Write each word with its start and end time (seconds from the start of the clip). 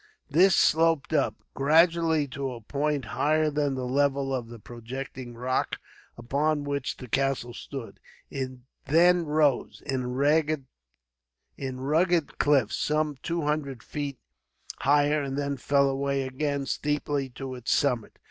This 0.31 0.55
sloped 0.55 1.13
up, 1.13 1.35
gradually, 1.53 2.27
to 2.29 2.53
a 2.53 2.61
point 2.61 3.05
higher 3.13 3.51
than 3.51 3.75
the 3.75 3.85
level 3.85 4.33
of 4.33 4.47
the 4.47 4.57
projecting 4.57 5.35
rock 5.35 5.75
upon 6.17 6.63
which 6.63 6.97
the 6.97 7.07
castle 7.07 7.53
stood. 7.53 7.99
It 8.31 8.49
then 8.85 9.27
rose, 9.27 9.79
in 9.85 10.07
rugged 10.15 10.59
cliffs, 12.39 12.77
some 12.77 13.17
two 13.21 13.43
hundred 13.43 13.83
feet 13.83 14.17
higher; 14.79 15.21
and 15.21 15.37
then 15.37 15.55
fell 15.57 15.87
away 15.87 16.23
again, 16.23 16.65
steeply, 16.65 17.29
to 17.35 17.53
its 17.53 17.71
summit. 17.71 18.17